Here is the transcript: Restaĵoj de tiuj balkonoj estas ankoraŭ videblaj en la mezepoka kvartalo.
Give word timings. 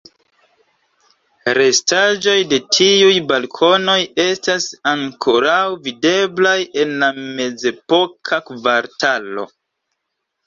Restaĵoj 1.57 2.37
de 2.53 2.57
tiuj 2.77 3.19
balkonoj 3.31 3.97
estas 4.23 4.65
ankoraŭ 4.93 5.59
videblaj 5.89 6.57
en 6.85 6.95
la 7.03 7.11
mezepoka 7.21 8.41
kvartalo. 8.51 9.45